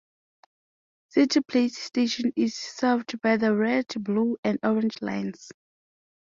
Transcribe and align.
Cityplace 1.15 1.73
station 1.75 2.33
is 2.35 2.57
served 2.57 3.21
by 3.21 3.37
the 3.37 3.55
Red, 3.55 3.85
Blue, 4.03 4.35
and 4.43 4.57
Orange 4.63 4.99
Lines. 4.99 5.51